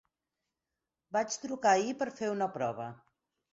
[1.17, 2.91] Vaig trucar ahir per fer una prova.